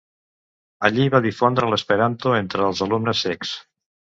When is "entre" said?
2.41-2.67